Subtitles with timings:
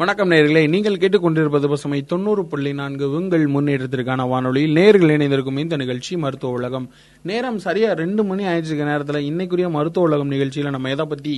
[0.00, 6.16] வணக்கம் நேர்களே நீங்கள் கேட்டுக்கொண்டிருப்பது பசுமை தொண்ணூறு புள்ளி நான்கு உங்கள் முன்னேற்றத்திற்கான வானொலியில் நேர்கள் இணைந்திருக்கும் இந்த நிகழ்ச்சி
[6.16, 6.86] மருத்துவ உலகம்.
[7.22, 9.20] நேரம் சரியா ரெண்டு மணி ஆயிடுச்சிருக்க நேரத்துல.
[9.30, 11.34] இன்னைக்குரிய மருத்துவ உலகம் நிகழ்ச்சியில நம்ம எதை பத்தி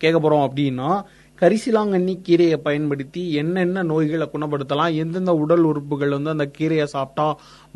[0.00, 0.90] கேட்க போறோம் அப்படின்னா
[1.42, 7.26] கரிசிலாங்கண்ணி கீரையை பயன்படுத்தி என்னென்ன நோய்களை குணப்படுத்தலாம் எந்தெந்த உடல் உறுப்புகள் வந்து அந்த கீரையை சாப்பிட்டா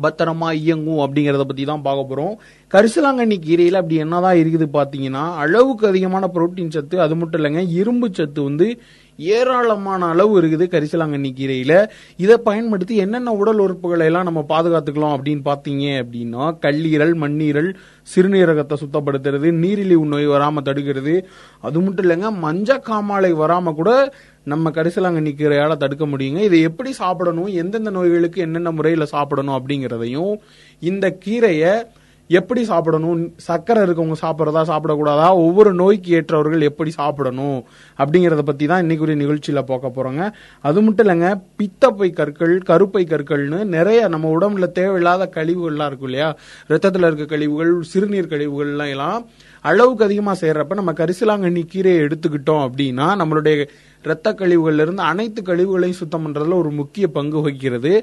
[0.01, 2.33] பத்திரமா இயங்கும் அப்படிங்கறத பத்தி தான் பார்க்க போறோம்.
[2.73, 8.43] கரிசலாங்கண்ணி கீரையில அப்படி என்னதான் இருக்குது பாத்தீங்கன்னா அளவுக்கு அதிகமான புரோட்டீன் சத்து அது மட்டும் இல்லைங்க இரும்பு சத்து
[8.43, 8.67] வந்து
[9.17, 11.85] ஏராளமான அளவு இருக்குது கரிசலாங்கண்ணி கீரையில.
[12.17, 17.75] இதை பயன்படுத்தி என்னென்ன உடல் உறுப்புகளை எல்லாம் நம்ம பாதுகாத்துக்கலாம் அப்படின்னு பாத்தீங்க அப்படின்னா கல்லீரல் மண்ணீரல்
[18.15, 21.23] சிறுநீரகத்தை சுத்தப்படுத்துறது நீரிழிவு நோய் வராம தடுக்கிறது.
[21.61, 24.13] அது மட்டும் இல்லைங்க மஞ்ச காமாலை வராம கூட
[24.43, 26.37] நம்ம கரிசலாங்கண்ணி கீரையால தடுக்க முடியுங்க.
[26.37, 30.33] இதை எப்படி சாப்பிடணும் எந்தெந்த நோய்களுக்கு என்னென்ன முறையில சாப்பிடணும் அப்படிங்கிறதையும்
[30.79, 31.73] இந்த கீரையை
[32.29, 33.31] எப்படி சாப்பிடணும்?
[33.47, 35.25] சக்கரை இருக்கவங்க சாப்பிட்றதா சாப்பிடக்கூடாதா?
[35.45, 37.57] ஒவ்வொரு நோய்க்கு ஏற்றவர்கள் எப்படி சாப்பிடணும்?
[37.97, 40.23] அப்படிங்கிறத பற்றி தான் இன்னைக்குரிய நிகழ்ச்சியில் பார்க்க போகிறோங்க
[40.63, 46.29] அது மட்டும் இல்லைங்க பித்தப்பை கற்கள் கருப்பை கற்கள்னு நிறைய நம்ம உடம்புல தேவையில்லாத கழிவுகள்லாம் இருக்கும் இல்லையா?
[46.67, 49.19] ரத்தத்தில் இருக்க கழிவுகள் சிறுநீர் கழிவுகள்லாம் எல்லாம்
[49.63, 53.55] அளவுக்கு அதிகமாக செய்கிறப்ப நம்ம கரிசலாங்கண்ணி கீரையை எடுத்துக்கிட்டோம் அப்படின்னா நம்மளுடைய
[54.05, 57.93] இரத்த கழிவுகள்ல இருந்து அனைத்து கழிவுகளையும் சுத்தம் பண்றதுல ஒரு முக்கிய பங்கு வகிக்கிறது.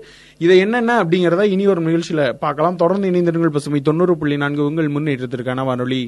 [0.45, 2.81] இதை என்னென்ன அப்படிங்கிறத இனி ஒரு நிகழ்ச்சியில பார்க்கலாம்.
[2.83, 6.03] தொடர்ந்து இணைந்திருங்கள் பசுமை தொண்ணூறு புள்ளி நான்கு உங்கள் முன்னேற்றத்திற்கான வானொலி.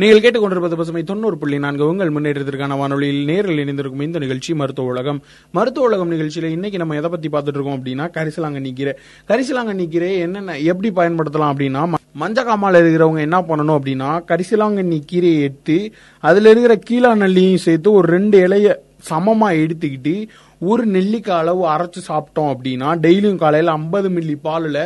[0.00, 1.88] நீங்கள் கேட்டுக்கொண்டிருப்பது பசுமை தொண்ணூறு புள்ளி நான்கு.
[1.88, 5.22] உங்கள் முன்னேற்றத்திற்கான வானொலியில் நேரில் இணைந்திருக்கும் இந்த நிகழ்ச்சி மருத்துவ உலகம்.
[5.52, 8.92] மருத்துவ உலகம் நிகழ்ச்சியில இன்னைக்கு நம்ம எதை பத்தி பார்த்துட்டு இருக்கோம் அப்படின்னா கரிசலாங்கண்ணி கீரை.
[9.28, 11.82] கரிசலாங்கண்ணி கீரை என்னென்ன எப்படி பயன்படுத்தலாம் அப்படின்னா
[12.20, 12.44] மஞ்ச
[12.82, 18.68] இருக்கிறவங்க என்ன பண்ணணும் அப்படின்னா கரிசலாங்கண்ணி கீரையை எடுத்து அதுல இருக்கிற கீழா நெல்லியும் சேர்த்து ஒரு ரெண்டு இலைய
[19.08, 20.14] சமமா எடுத்துக்கிட்டு
[20.60, 24.82] ஒரு நெல்லிக்காய் அளவு அரைச்சு சாப்பிட்டோம் அப்படின்னா டெய்லியும் காலையில ஐம்பது மில்லி பாலில்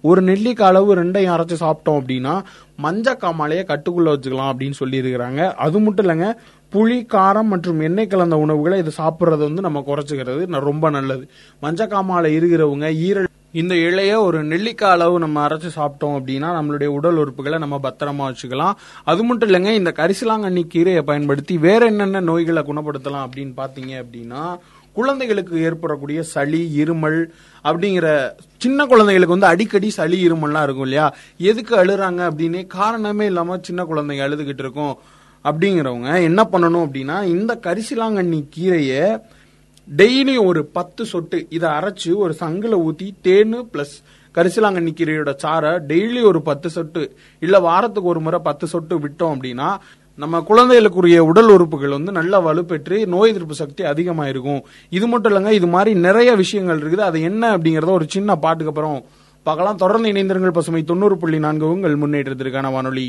[0.00, 2.34] ஒரு நெல்லிக்காய் அளவு ரெண்டையும் அரைச்சு சாப்பிட்டோம் அப்படின்னா
[2.80, 6.28] மஞ்ச காமாலையை கட்டுக்குள்ள வச்சுக்கலாம் அப்படின்னு சொல்லி இருக்கிறாங்க அது மட்டும் இல்லைங்க
[6.72, 11.24] புளி காரம் மற்றும் எண்ணெய் கலந்த உணவுகளை இது சாப்பிட்றது வந்து நம்ம குறைச்சிக்கிறது ரொம்ப நல்லது.
[11.62, 13.28] மஞ்ச காமாலை இருக்கிறவங்க ஈரல்
[13.60, 18.74] இந்த இலைய ஒரு நெல்லிக்காய் அளவு நம்ம அரைச்சு சாப்பிட்டோம் அப்படின்னா நம்மளுடைய உடல் உறுப்புகளை நம்ம பத்திரமா வச்சுக்கலாம்.
[19.10, 24.42] அது மட்டும் இல்லைங்க இந்த கரிசலாங்கண்ணி கீரையை பயன்படுத்தி வேற என்னென்ன நோய்களை குணப்படுத்தலாம் அப்படின்னு பாத்தீங்க அப்படின்னா
[24.96, 27.18] குழந்தைகளுக்கு ஏற்படக்கூடிய சளி இருமல்
[27.68, 28.06] அப்படிங்கிற
[28.64, 31.06] சின்ன குழந்தைகளுக்கு வந்து அடிக்கடி சளி இருமல்லாம் இருக்கும் இல்லையா?
[31.50, 34.94] எதுக்கு அழுறாங்க அப்படின்னே காரணமே இல்லாம சின்ன குழந்தைங்க அழுதுகிட்டு இருக்கும்.
[35.44, 39.02] அப்படிங்கிறவங்க என்ன பண்ணணும் அப்படின்னா இந்த கரிசிலாங்கண்ணி கீரையை
[39.96, 43.94] டெய்லியும் ஒரு பத்து சொட்டு இதை அரைச்சு ஒரு சங்கில் ஊத்தி தேனு பிளஸ்
[44.34, 47.02] கரிசலாங்கண்ணி கீரையோட சாரை டெய்லி ஒரு பத்து சொட்டு.
[47.38, 49.68] இல்ல வாரத்துக்கு ஒரு முறை பத்து சொட்டு விட்டோம் அப்படின்னா
[50.18, 54.60] நம்ம குழந்தைகளுக்குரிய உடல் உறுப்புகள் வந்து நல்லா வலுப்பெற்று நோய் எதிர்ப்பு சக்தி அதிகமா இருக்கும்
[54.98, 57.04] இது மட்டும் இல்லைங்க இது மாதிரி நிறைய விஷயங்கள் இருக்குது.
[57.10, 58.98] அது என்ன அப்படிங்கறத ஒரு சின்ன பாட்டுக்கு அப்புறம்
[59.46, 59.76] பார்க்கலாம்.
[59.76, 63.06] தொடர்ந்து இணைந்திருங்கள் பசுமை தொண்ணூறு புள்ளி நான்கு உங்கள் முன்னேற்றத்திற்கான வானொலி.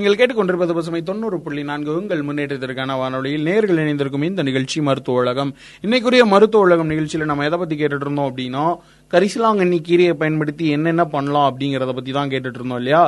[0.00, 1.96] நீங்கள் கேட்டுக்கொண்டிருப்பது பசுமை தொண்ணூறு புள்ளி நான்கு.
[1.96, 5.50] உங்கள் முன்னேற்றத்திற்கான வானொலியில் நேர்கள் இணைந்திருக்கும் இந்த நிகழ்ச்சி மருத்துவ உலகம்.
[5.82, 8.64] இன்னைக்குரிய மருத்துவ உலகம் நிகழ்ச்சியில நம்ம எதை பத்தி கேட்டுட்டு இருந்தோம் அப்படின்னா
[9.10, 13.02] கரிசலாங்கண்ணி கீரையை பயன்படுத்தி என்னென்ன பண்ணலாம் அப்படிங்கறத பத்தி தான் கேட்டுட்டு இருந்தோம் இல்லையா?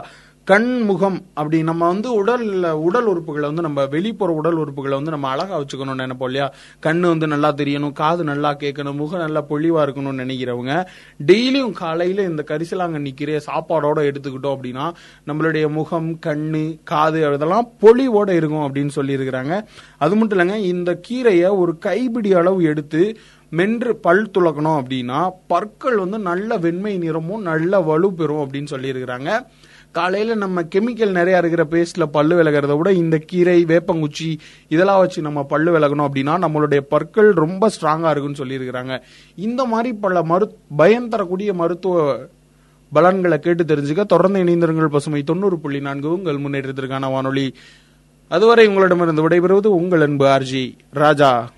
[0.48, 2.44] கண் முகம் அப்படி நம்ம வந்து உடல்
[2.86, 6.46] உடல் உறுப்புகளை வந்து நம்ம வெளிப்புற உடல் உறுப்புகளை வந்து நம்ம அழகா வச்சுக்கணும்னு நினைப்போம் இல்லையா?
[6.82, 10.74] கண்ணு வந்து நல்லா தெரியணும் காது நல்லா கேட்கணும் முகம் நல்லா பொழிவா இருக்கணும்னு நினைக்கிறவங்க
[11.20, 14.86] டெய்லியும் காலையில இந்த கரிசலாங்கண்ணி கீரையை சாப்பாடோட எடுத்துக்கிட்டோம் அப்படின்னா
[15.26, 19.54] நம்மளுடைய முகம் கண்ணு காது அதெல்லாம் பொழிவோட இருக்கும் அப்படின்னு சொல்லி இருக்கிறாங்க
[19.98, 23.02] அது மட்டும் இல்லைங்க இந்த கீரையை ஒரு கைப்பிடி அளவு எடுத்து
[23.52, 29.30] மென்று பல் துலக்கணும் அப்படின்னா பற்கள் வந்து நல்ல வெண்மை நிறமும் நல்ல வலு பெறும் அப்படின்னு சொல்லியிருக்கிறாங்க.
[29.92, 35.42] காலையில நம்ம கெமிக்கல் நிறைய இருக்கிற பேஸ்ட்ல பல்லு விலகிறத விட இந்த கீரை வேப்பங்குச்சி இதெல்லாம் வச்சு நம்ம
[35.42, 39.00] பல்லு விலகணும் அப்படின்னா நம்மளுடைய பற்கள் ரொம்ப ஸ்ட்ராங்கா இருக்குன்னு சொல்லியிருக்கிறாங்க.
[39.36, 40.42] இந்த மாதிரி பல மரு
[40.76, 42.18] பயம் தரக்கூடிய மருத்துவ
[42.92, 47.54] பலன்களை கேட்டு தெரிஞ்சுக்க தொடர்ந்து இணைந்திருங்கள் பசுமை தொண்ணூறு புள்ளி நான்கு உங்கள் முன்னேற்றத்திற்கான வானொலி.
[48.28, 51.50] அதுவரை உங்களிடமிருந்து விடைபெறுவது உங்கள் அன்பு ஆர்ஜி ராஜா.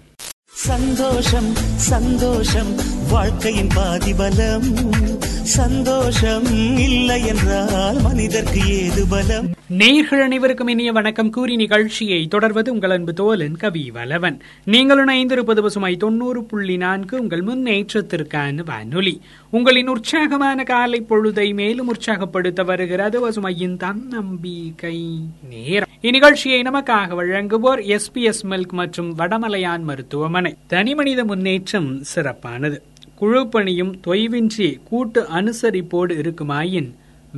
[0.47, 2.75] சந்தோஷம் சந்தோஷம்
[3.11, 5.14] வாழ்க்கையின் பாதிபலம்.
[5.45, 6.45] சந்தோஷம்
[6.79, 9.53] இல்லை என்றால் மனிதர்க்கு ஏது பலம்?
[9.69, 11.31] நேயர்கள் அனைவருக்கும் இனிய வணக்கம்.
[11.31, 17.45] கூறி நிகழ்ச்சியை தொடர்வது உங்கள் அன்பு தோலன் கவி வலவன் நீங்கள் இணைந்திருப்பது பசுமை தொண்ணூறு புள்ளி நான்கு உங்கள்
[17.45, 19.21] முன்னேற்றத்திற்கான வானொலி.
[19.51, 25.05] உங்களின் உற்சாகமான காலை பொழுதை மேலும் உற்சாகப்படுத்த வருகிறது பசுமையின் தன்னம்பிக்கை
[25.51, 25.89] நேரம்.
[26.03, 30.55] இந்நிகழ்ச்சியை நமக்காக வழங்குவோர் எஸ்பிஎஸ் மில்க் மற்றும் வடமலையான் மருத்துவமனை.
[30.67, 32.83] தனிமனித முன்னேற்றம் சிறப்பானது.
[33.25, 36.89] குழுப்பணியும் தொய்வின்றி கூட்டு அனுசரிப்போடு இருக்குமாயின்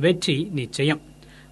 [0.03, 0.99] வெற்றி நிச்சயம்.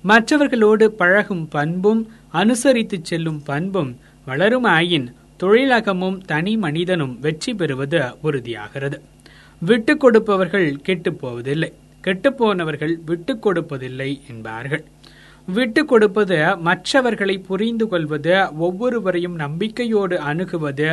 [0.03, 2.01] மற்றவர்களோடு பழகும் பண்பும்
[2.41, 3.91] அனுசரித்து செல்லும் பண்பும்
[4.27, 5.07] வளருமாயின்
[5.43, 8.97] தொழிலகமும் தனி மனிதனும் வெற்றி பெறுவது உறுதியாகிறது.
[9.61, 11.71] விட்டு கொடுப்பவர்கள் கெட்டுப்போவதில்லை
[12.07, 14.83] கெட்டுப்போனவர்கள் விட்டு கொடுப்பதில்லை என்பார்கள்.
[15.47, 18.35] விட்டு கொடுப்பது மற்றவர்களை புரிந்து கொள்வது
[18.67, 20.89] ஒவ்வொருவரையும் நம்பிக்கையோடு அணுகுவது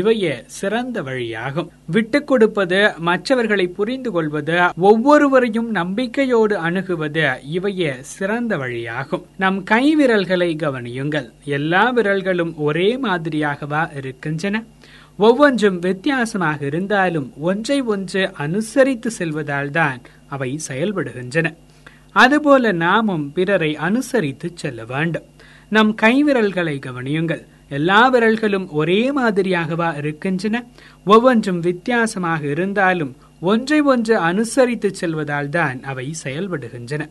[0.00, 1.68] இவையே சிறந்த வழியாகும்.
[1.86, 4.56] விட்டு கொடுப்பது மற்றவர்களை புரிந்து கொள்வது
[4.90, 7.26] ஒவ்வொருவரையும் நம்பிக்கையோடு அணுகுவது
[7.56, 9.24] இவையே சிறந்த வழியாகும்.
[9.36, 11.28] நம் கை விரல்களை கவனியுங்கள்.
[11.44, 14.62] எல்லா விரல்களும் ஒரே மாதிரியாகவா இருக்கின்றன?
[15.18, 21.48] ஒவ்வொன்றும் வித்தியாசமாக இருந்தாலும் ஒன்றை ஒன்று அனுசரித்து செல்வதால் தான் அவை செயல்படுகின்றன.
[22.12, 25.28] அதுபோல நாமும் பிறரை அனுசரித்து செல்ல வேண்டும்.
[25.74, 27.42] நம் கைவிரல்களை கவனியுங்கள்.
[27.68, 30.56] எல்லா விரல்களும் ஒரே மாதிரியாகவா இருக்கின்றன?
[31.04, 37.02] ஒவ்வொன்றும் வித்தியாசமாக இருந்தாலும் ஒன்றை ஒன்று அனுசரித்து செல்வதால் தான் அவை செயல்படுகின்றன.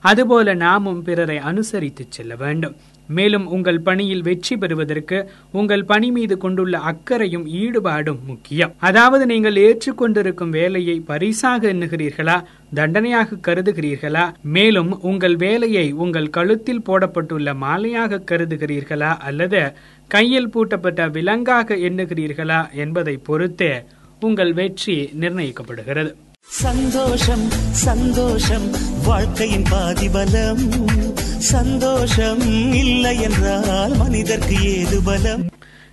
[0.00, 2.76] அதுபோல நாமும் பிறரை அனுசரித்து செல்ல வேண்டும்.
[3.06, 8.74] மேலும் உங்கள் பணியில் வெற்றி பெறுவதற்கு உங்கள் பணி மீது கொண்டுள்ள அக்கறையும் ஈடுபாடும் முக்கியம்.
[8.78, 12.42] அதாவது நீங்கள் ஏற்றுக்கொண்டிருக்கும் வேலையை பரிசாக எண்ணுகிறீர்களா?
[12.74, 14.32] தண்டனையாக கருதுகிறீர்களா?
[14.42, 19.16] மேலும் உங்கள் வேலையை உங்கள் கழுத்தில் போடப்பட்டுள்ள மாலையாக கருதுகிறீர்களா?
[19.18, 19.72] அல்லது
[20.08, 22.72] கையில் பூட்டப்பட்ட விலங்காக எண்ணுகிறீர்களா?
[22.74, 23.82] என்பதை பொறுத்தே
[24.20, 26.14] உங்கள் வெற்றி நிர்ணயிக்கப்படுகிறது.
[26.40, 28.70] சந்தோஷம் சந்தோஷம்
[29.04, 31.11] வாழ்க்கையின் பாதிபலம்.
[31.42, 32.40] சந்தோஷம்
[32.74, 35.44] இல்லை என்றால் மனிதர்க்கு ஏது பலம்?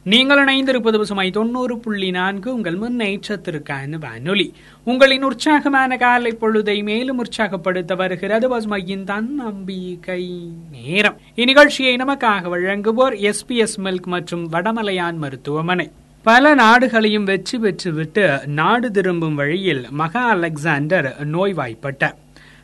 [0.03, 2.53] நீங்கள் இணைந்திருப்பது பசுமை தொண்ணூறு புள்ளி நான்கு.
[2.53, 4.53] உங்கள் முன்னேற்றத்திற்கான வானொலி.
[4.83, 10.29] உங்களின் உற்சாகமான காலை பொழுதை மேலும் உற்சாகப்படுத்த வருகிறது பசுமையின் தன்னம்பிக்கை
[10.71, 11.17] நேரம்.
[11.35, 15.91] இந்நிகழ்ச்சியை நமக்காக வழங்குவோர் எஸ்பிஎஸ் மில்க் மற்றும் வடமலையான் மருத்துவமனை.
[16.23, 22.15] பல நாடுகளையும் வெற்றி பெற்றுவிட்டு நாடு திரும்பும் வழியில் மகா அலெக்சாண்டர் நோய்வாய்ப்பட்டார்.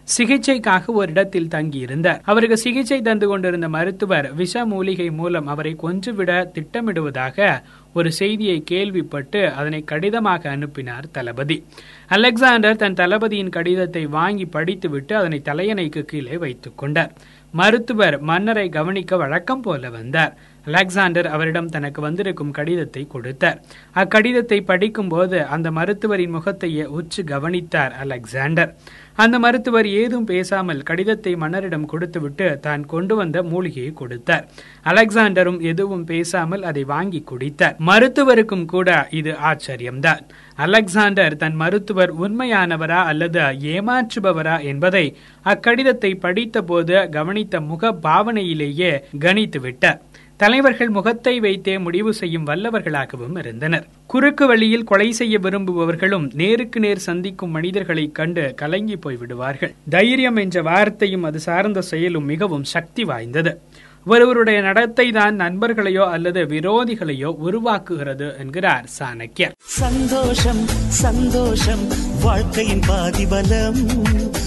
[0.07, 2.19] சிகிச்சைக்காக ஒரு இடத்தில் தங்கியிருந்தார்.
[2.23, 7.63] அவருக்கு சிகிச்சை தந்து கொண்டிருந்த மருத்துவர் விஷ மூலிகை மூலம் அவரை கொஞ்சுவிட திட்டமிடுவதாக
[7.93, 11.63] ஒரு செய்தியை கேள்விப்பட்டு அதனை கடிதமாக அனுப்பினார் தளபதி.
[12.07, 17.13] அலெக்சாண்டர் தன் தளபதியின் கடிதத்தை வாங்கி படித்துவிட்டு அதனை தலையணைக்கு கீழே வைத்துக் கொண்டார்.
[17.51, 20.35] மருத்துவர் மன்னரை கவனிக்க வழக்கம் போல வந்தார்.
[20.67, 23.57] அலெக்சாண்டர் அவரிடம் தனக்கு வந்திருக்கும் கடிதத்தை கொடுத்தார்.
[23.95, 28.71] அக்கடிதத்தை படிக்கும்போது அந்த மருத்துவரின் முகத்தையே உச்சு கவனித்தார் அலெக்சாண்டர்.
[29.17, 34.47] அந்த மருத்துவர் ஏதும் பேசாமல் கடிதத்தை மன்னரிடம் கொடுத்துவிட்டு தான் கொண்டு வந்த மூலிகையை கொடுத்தார்.
[34.85, 37.77] அலெக்சாண்டரும் எதுவும் பேசாமல் அதை வாங்கி குடித்தார்.
[37.79, 40.23] மருத்துவருக்கும் கூட இது ஆச்சரியம்தான்.
[40.57, 43.41] அலெக்சாண்டர் தன் மருத்துவர் உண்மையானவரா அல்லது
[43.75, 45.05] ஏமாற்றுபவரா என்பதை
[45.45, 50.01] அக்கடிதத்தை படித்த போது கவனித்த முக பாவனையிலேயே கணித்து விட்டார்
[50.41, 53.85] தலைவர்கள் முகத்தை வைத்தே முடிவு செய்யும் வல்லவர்களாகவும் இருந்தனர்.
[54.11, 61.27] குறுக்கு வழியில் கொலை செய்ய விரும்புபவர்களும் நேருக்கு நேர் சந்திக்கும் மனிதர்களை கண்டு கலங்கி போய்விடுவார்கள் தைரியம் என்ற வார்த்தையும்
[61.29, 63.53] அது சார்ந்த செயலும் மிகவும் சக்தி வாய்ந்தது.
[64.05, 69.55] ஒருவருடைய நடத்தை தான் நண்பர்களையோ அல்லது விரோதிகளையோ உருவாக்குகிறது என்கிறார் சாணக்கியர்.
[69.79, 70.63] சந்தோஷம்
[71.03, 71.85] சந்தோஷம்
[72.25, 73.81] வாழ்க்கையின் பாதி பலம்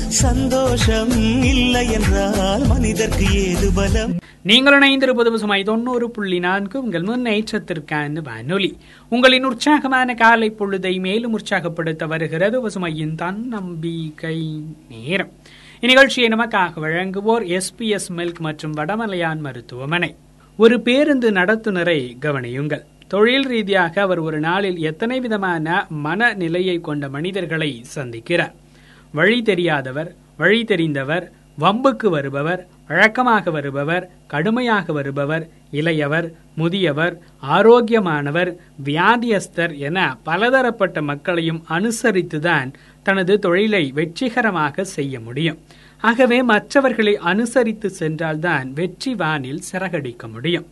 [0.09, 1.11] சந்தோஷம்
[1.45, 4.17] இல்லை என்றால் மனிதற்கு ஏது பலம்?
[4.43, 6.83] நீங்கள் இணைந்திருப்பது பசுமை தொண்ணூறு புள்ளி நான்கு.
[6.83, 8.77] உங்கள் முன்னேற்றத்திற்கான வானொலி.
[9.09, 15.33] உங்களின் உற்சாகமான காலை பொழுதை மேலும் உற்சாகப்படுத்த வருகிறது பசுமையின் தன்னம்பிக்கை நேரம்.
[15.81, 20.15] இந்நிகழ்ச்சியை நமக்காக வழங்குவோர் எஸ்பிஎஸ் மில்க் மற்றும் வடமலையான் மருத்துவமனை.
[20.57, 22.83] ஒரு பேருந்து நடத்துனரை கவனியுங்கள்.
[23.09, 28.53] தொழில் ரீதியாக அவர் ஒரு நாளில் எத்தனை விதமான மனநிலையை கொண்ட மனிதர்களை சந்திக்கிறார்?
[29.13, 31.25] வழி தெரியாதவர் வழி தெரிந்தவர்
[31.61, 38.51] வம்புக்கு வருபவர் வழக்கமாக வருபவர் கடுமையாக வருபவர் இளையவர் முதியவர் ஆரோக்கியமானவர்
[38.85, 42.73] வியாதியஸ்தர் என பலதரப்பட்ட மக்களையும் அனுசரித்துதான்
[43.03, 45.59] தனது தொழிலை வெற்றிகரமாக செய்ய முடியும்.
[46.01, 50.67] ஆகவே மற்றவர்களை அனுசரித்து சென்றால்தான் வெற்றி வானில் சிறகடிக்க முடியும்.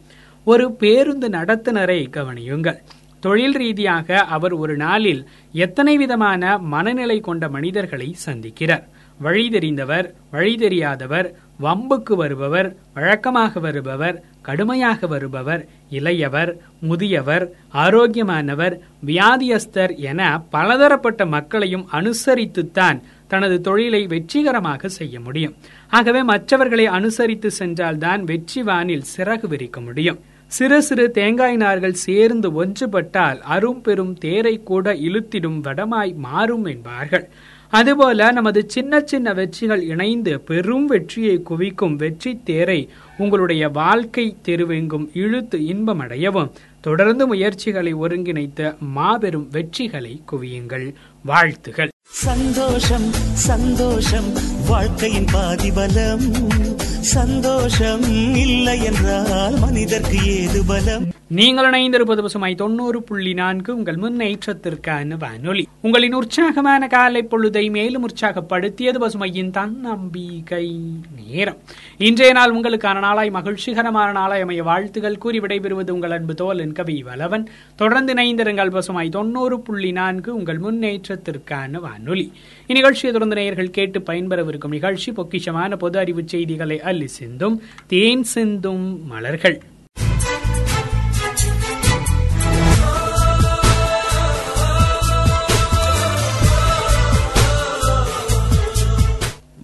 [0.45, 2.76] ஒரு பேருந்து நடத்துனரை கவனியுங்கள்.
[3.20, 8.85] தொழில் ரீதியாக அவர் ஒரு நாளில் எத்தனை விதமான மனநிலை கொண்ட மனிதர்களை சந்திக்கிறார்?
[9.20, 11.28] வழி தெரிந்தவர் வழி தெரியாதவர்
[11.62, 17.44] வம்புக்கு வருபவர் வழக்கமாக வருபவர் கடுமையாக வருபவர் இளையவர் முதியவர்
[17.75, 18.75] ஆரோக்கியமானவர்
[19.06, 20.20] வியாதியஸ்தர் என
[20.50, 25.56] பலதரப்பட்ட மக்களையும் அனுசரித்துத்தான் தனது தொழிலை வெற்றிகரமாக செய்ய முடியும்.
[25.88, 30.20] ஆகவே மற்றவர்களை அனுசரித்து சென்றால்தான் வெற்றி வானில் சிறகு விரிக்க முடியும்.
[30.47, 37.29] சிறு சிறு தேங்காய் நார்கள் சேர்ந்து ஒன்றுபட்டால் அரும் பெரும் தேரை கூட இழுத்திடும் வடமாய் மாறும் என்பார்கள்.
[37.69, 42.88] அதுபோல நமது சின்ன சின்ன வெற்றிகள் இணைந்து பெரும் வெற்றியை குவிக்கும் வெற்றி தேரை
[43.19, 46.50] உங்களுடைய வாழ்க்கை தெருவெங்கும் இழுத்து இன்பமடையவும்
[46.81, 50.95] தொடர்ந்து முயற்சிகளை ஒருங்கிணைத்த மாபெரும் வெற்றிகளை குவியுங்கள்.
[51.25, 51.88] வாழ்த்துகள்.
[52.03, 54.33] சந்தோஷம் சந்தோஷம்
[54.69, 56.75] வாழ்க்கையின் பாதிபலம்.
[57.07, 58.03] சந்தோஷம்
[58.37, 61.05] இல்லை என்றால் மனிதர்க்கு ஏது பலம்?
[61.29, 63.77] நீங்கள் இணைந்திருப்பது பசுமை தொண்ணூறு புள்ளி நான்கு.
[63.77, 65.67] உங்கள் முன்னேற்றத்திற்கான வானொலி.
[65.83, 70.81] உங்களின் உற்சாகமான காலை பொழுதை மேலும் உற்சாகப்படுத்தியது பசுமையின் தன்னம்பிக்கை
[71.17, 71.57] நேரம்.
[71.99, 77.47] இன்றைய நாள் உங்களுக்கான நாளாய் மகிழ்ச்சிகரமான நாளாய் அமைய வாழ்த்துகள் கூறி விடைபெறுவது உங்கள் அன்பு தோலன் கவி வலவன்
[77.77, 82.33] தொடர்ந்து இணைந்திருங்கள் பசுமாய் தொண்ணூறு புள்ளி நான்கு உங்கள் முன்னேற்றத்திற்கான வானொலி.
[82.69, 89.57] இந்நிகழ்ச்சியை தொடர்ந்து நேயர்கள் கேட்டு பயன்பெறவிருக்கும் நிகழ்ச்சி பொக்கிஷமான பொது அறிவு செய்திகளை அள்ளி சிந்தும் தேன் சிந்தும் மலர்கள்.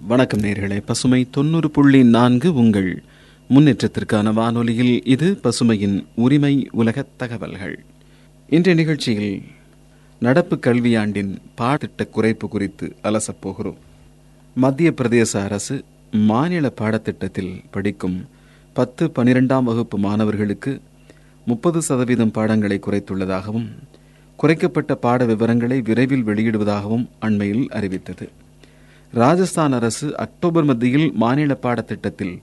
[0.07, 2.91] வணக்கம் நேர்களே பசுமை தொண்ணூறு புள்ளி நான்கு உங்கள்
[3.51, 7.77] முன்னேற்றத்திற்கான வானொலியில் இது பசுமையின் உரிமை உலக தகவல்கள்.
[8.49, 9.43] இன்றைய நிகழ்ச்சியில்
[10.21, 13.81] நடப்பு கல்வியாண்டின் பாடத்திட்ட குறைப்பு குறித்து அலசப்போகிறோம்
[14.57, 15.77] மத்திய பிரதேச அரசு
[16.13, 18.27] மாநில பாடத்திட்டத்தில் படிக்கும்
[18.73, 20.81] பத்து பனிரெண்டாம் வகுப்பு மாணவர்களுக்கு
[21.47, 23.69] முப்பது சதவீதம் பாடங்களை குறைத்துள்ளதாகவும்
[24.37, 28.29] குறைக்கப்பட்ட பாட விவரங்களை விரைவில் வெளியிடுவதாகவும் அண்மையில் அறிவித்தது.
[29.13, 32.43] ராஜஸ்தான் அரசு அக்டோபர் மத்தியில் மாநில பாடத்திட்டத்தில்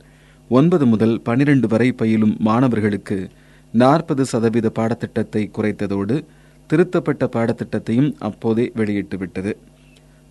[0.49, 3.29] ஒன்பது முதல் பனிரெண்டு வரை பயிலும் மாணவர்களுக்கு
[3.71, 6.23] நாற்பது சதவீத பாடத்திட்டத்தை குறைத்ததோடு
[6.67, 9.53] திருத்தப்பட்ட பாடத்திட்டத்தையும் அப்போதே வெளியிட்டுவிட்டது.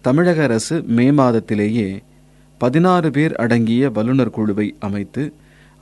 [0.00, 2.02] தமிழக அரசு மே மாதத்திலேயே
[2.58, 5.22] பதினாறு பேர் அடங்கிய வல்லுநர் குழுவை அமைத்து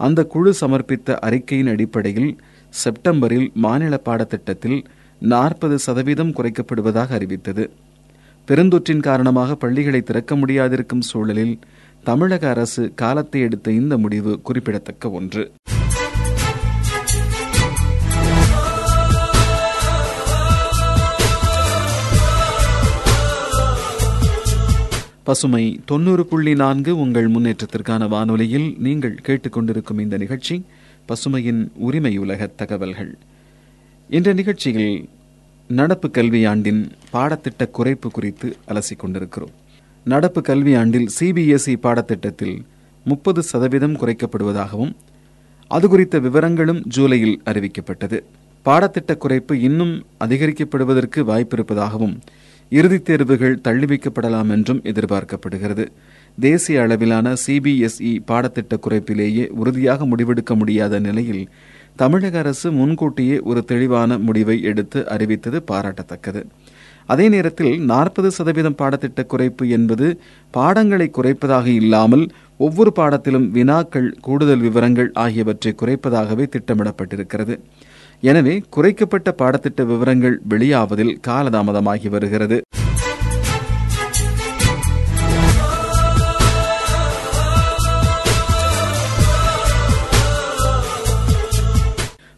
[0.01, 2.31] அந்த குழு சமர்ப்பித்த அறிக்கையின் அடிப்படையில்
[2.75, 4.79] செப்டம்பரில் மாநில பாடத்திட்டத்தில்
[5.21, 7.65] நாற்பது சதவீதம் குறைக்கப்படுவதாக அறிவித்தது.
[8.49, 11.55] பெருந்தொற்றின் காரணமாக பள்ளிகளை திறக்க முடியாதிருக்கும் சூழலில்
[12.05, 15.45] தமிழக அரசு காலத்தை எடுத்த இந்த முடிவு குறிப்பிடத்தக்க ஒன்று.
[25.27, 30.65] பசுமை தொண்ணூறு புள்ளி நான்கு உங்கள் முன்னேற்றத்திற்கான வானொலியில் நீங்கள் கேட்டுக்கொண்டிருக்கும் இந்த நிகழ்ச்சி
[31.09, 33.19] பசுமையின் உரிமை உலக தகவல்கள்.
[34.11, 35.09] இந்த நிகழ்ச்சியில்
[35.69, 39.51] நடப்பு கல்வியாண்டின் பாடத்திட்ட குறைப்பு குறித்து அலசிக் கொண்டிருக்கிறோம்.
[40.05, 42.57] நடப்பு கல்வியாண்டில் சிபிஎஸ்இ பாடத்திட்டத்தில்
[43.05, 44.95] முப்பது சதவீதம் குறைக்கப்படுவதாகவும்
[45.69, 48.21] அது குறித்த விவரங்களும் ஜூலையில் அறிவிக்கப்பட்டது.
[48.65, 52.17] பாடத்திட்ட குறைப்பு இன்னும் அதிகரிக்கப்படுவதற்கு வாய்ப்பிருப்பதாகவும்
[52.71, 55.87] இறுதித் தேர்வுகள் தள்ளி வைக்கப்படலாம் என்றும் எதிர்பார்க்கப்படுகிறது.
[56.41, 61.49] தேசிய அளவிலான சிபிஎஸ்இ பாடத்திட்ட குறைப்பிலேயே உறுதியாக முடிவெடுக்க முடியாத நிலையில்
[61.97, 66.45] தமிழக அரசு முன்கூட்டியே ஒரு தெளிவான முடிவை எடுத்து அறிவித்தது பாராட்டத்தக்கது.
[67.07, 70.21] அதே நேரத்தில் நாற்பது சதவீதம் பாடத்திட்ட குறைப்பு என்பது
[70.51, 77.59] பாடங்களை குறைப்பதாக இல்லாமல் ஒவ்வொரு பாடத்திலும் வினாக்கள் கூடுதல் விவரங்கள் ஆகியவற்றை குறைப்பதாகவே திட்டமிடப்பட்டிருக்கிறது.
[78.21, 82.63] எனவே குறைக்கப்பட்ட பாடத்திட்ட விவரங்கள் வெளியாவதில் காலதாமதமாகி வருகிறது.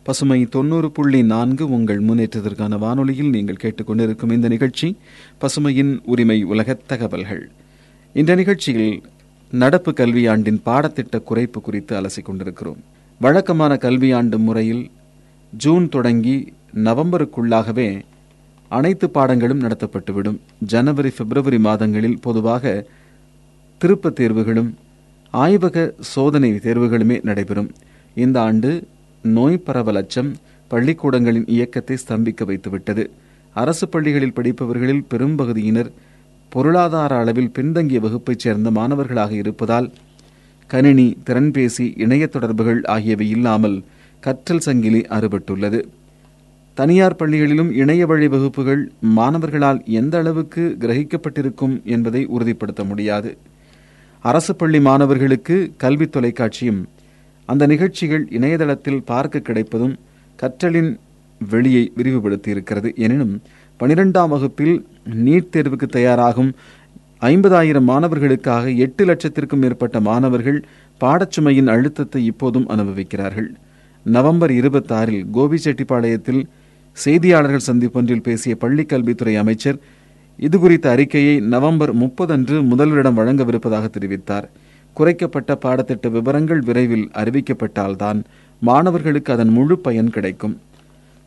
[0.02, 4.96] பசுமை தொண்ணூறு புள்ளி நான்கு உங்கள் முன்னேற்றத்திற்கான வானொலியில் நீங்கள் கேட்டுக்கொண்டிருக்கும் இந்த நிகழ்ச்சி
[5.40, 7.50] பசுமையின் உரிமை உலகத் தகவல்கள்.
[8.12, 9.02] இந்த நிகழ்ச்சியில்
[9.50, 12.76] நடப்பு கல்வியாண்டின் பாடத்திட்ட குறைப்பு குறித்து அலசிக் கொண்டிருக்கிறோம்
[13.20, 14.90] வழக்கமான கல்வியாண்டு முறையில்
[15.56, 18.00] ஜூன் தொடங்கி நவம்பருக்குள்ளாகவே
[18.68, 20.38] அனைத்து பாடங்களும் நடத்தப்பட்டுவிடும்.
[20.66, 22.86] ஜனவரி பிப்ரவரி மாதங்களில் பொதுவாக
[23.78, 24.74] திருப்பத் தேர்வுகளும்
[25.30, 27.70] ஆய்வக சோதனை தேர்வுகளுமே நடைபெறும்.
[28.14, 28.86] இந்த ஆண்டு
[29.22, 30.36] நோய் பரவல் அச்சம்
[30.68, 33.06] பள்ளிக்கூடங்களின் இயக்கத்தை ஸ்தம்பிக்க வைத்துவிட்டது.
[33.54, 35.92] அரசு பள்ளிகளில் படிப்பவர்களில் பெரும்பகுதியினர்
[36.48, 39.92] பொருளாதார அளவில் பின்தங்கிய வகுப்பைச் சேர்ந்த மாணவர்களாக இருப்பதால்
[40.66, 43.84] கணினி திறன்பேசி இணைய தொடர்புகள் ஆகியவை இல்லாமல்
[44.20, 45.80] கற்றல் சங்கிலி அறுபட்டுள்ளது.
[46.74, 53.36] தனியார் பள்ளிகளிலும் இணைய வழி வகுப்புகள் மாணவர்களால் எந்த அளவுக்கு கிரகிக்கப்பட்டிருக்கும் என்பதை உறுதிப்படுத்த முடியாது.
[54.20, 56.80] அரசு பள்ளி மாணவர்களுக்கு கல்வி தொலைக்காட்சியும்
[57.46, 59.94] அந்த நிகழ்ச்சிகள் இணையதளத்தில் பார்க்க கிடைப்பதும்
[60.38, 60.90] கற்றலின்
[61.50, 63.42] வெளியை விரிவுபடுத்தி இருக்கிறது எனினும்
[63.80, 66.50] பனிரெண்டாம் வகுப்பில் நீட் தேர்வுக்கு தயாராகும்
[67.20, 70.64] ஐம்பதாயிரம் மாணவர்களுக்காக எட்டு லட்சத்திற்கும் மேற்பட்ட மாணவர்கள்
[71.00, 73.48] பாடச்சுமையின் அழுத்தத்தை இப்போதும் அனுபவிக்கிறார்கள்.
[74.08, 76.42] நவம்பர் இருபத்தாறில் கோபிச்செட்டிப்பாளையத்தில்
[77.04, 79.78] செய்தியாளர்கள் சந்திப்பொன்றில் பேசிய பள்ளிக்கல்வித்துறை அமைச்சர்
[80.38, 84.48] இது குறித்த அறிக்கையை நவம்பர் முப்பது அன்று முதல்வரிடம் வழங்கவிருப்பதாக தெரிவித்தார்.
[84.94, 88.24] குறைக்கப்பட்ட பாடத்திட்ட விவரங்கள் விரைவில் அறிவிக்கப்பட்டால்தான்
[88.60, 90.60] மாணவர்களுக்கு அதன் முழு பயன் கிடைக்கும்.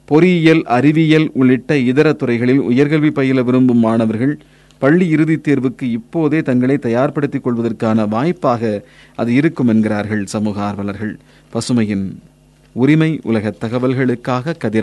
[0.05, 4.37] பொறியியல் அறிவியல் உள்ளிட்ட இதர துறைகளில் உயர்கல்வி பயில விரும்பும் மாணவர்கள்
[4.77, 8.83] பள்ளி இறுதித் தேர்வுக்கு இப்போதே தங்களை தயார்படுத்திக் கொள்வதற்கான வாய்ப்பாக
[9.15, 11.17] அது இருக்கும் என்கிறார்கள் சமூக ஆர்வலர்கள்.
[11.53, 12.05] பசுமையின்
[12.73, 14.79] உரிமை உலக தகவல்களுக்காக கதிர்